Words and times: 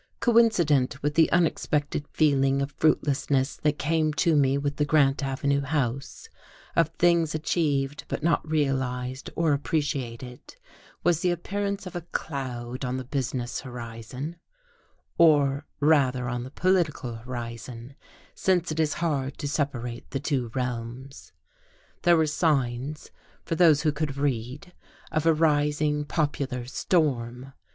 Coincident 0.19 1.03
with 1.03 1.13
the 1.13 1.31
unexpected 1.31 2.07
feeling 2.07 2.59
of 2.59 2.71
fruitlessness 2.71 3.57
that 3.57 3.77
came 3.77 4.11
to 4.15 4.35
me 4.35 4.57
with 4.57 4.77
the 4.77 4.83
Grant 4.83 5.21
Avenue 5.23 5.61
house, 5.61 6.27
of 6.75 6.87
things 6.97 7.35
achieved 7.35 8.05
but 8.07 8.23
not 8.23 8.43
realized 8.49 9.29
or 9.35 9.53
appreciated, 9.53 10.55
was 11.03 11.19
the 11.19 11.29
appearance 11.29 11.85
of 11.85 11.95
a 11.95 12.01
cloud 12.01 12.83
on 12.83 12.97
the 12.97 13.03
business 13.03 13.59
horizon; 13.59 14.37
or 15.19 15.67
rather 15.79 16.27
on 16.27 16.41
the 16.45 16.49
political 16.49 17.17
horizon, 17.17 17.93
since 18.33 18.71
it 18.71 18.79
is 18.79 18.95
hard 19.05 19.37
to 19.37 19.47
separate 19.47 20.09
the 20.09 20.19
two 20.19 20.49
realms. 20.55 21.31
There 22.01 22.17
were 22.17 22.25
signs, 22.25 23.11
for 23.45 23.53
those 23.53 23.83
who 23.83 23.91
could 23.91 24.17
read, 24.17 24.73
of 25.11 25.27
a 25.27 25.33
rising 25.35 26.05
popular 26.05 26.65
storm. 26.65 27.53